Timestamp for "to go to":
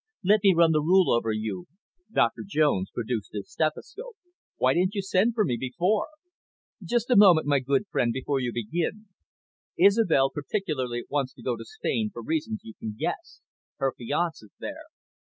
11.35-11.63